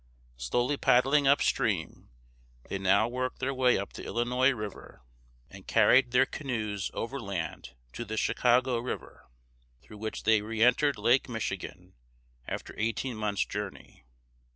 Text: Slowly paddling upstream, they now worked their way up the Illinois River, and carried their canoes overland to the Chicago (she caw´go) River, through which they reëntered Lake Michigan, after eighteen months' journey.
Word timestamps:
Slowly 0.37 0.77
paddling 0.77 1.27
upstream, 1.27 2.09
they 2.67 2.79
now 2.79 3.07
worked 3.07 3.37
their 3.37 3.53
way 3.53 3.77
up 3.77 3.93
the 3.93 4.03
Illinois 4.03 4.49
River, 4.49 5.03
and 5.47 5.67
carried 5.67 6.09
their 6.09 6.25
canoes 6.25 6.89
overland 6.95 7.75
to 7.93 8.03
the 8.03 8.17
Chicago 8.17 8.77
(she 8.79 8.81
caw´go) 8.81 8.83
River, 8.83 9.29
through 9.83 9.97
which 9.99 10.23
they 10.23 10.41
reëntered 10.41 10.97
Lake 10.97 11.29
Michigan, 11.29 11.93
after 12.47 12.73
eighteen 12.79 13.15
months' 13.15 13.45
journey. 13.45 14.03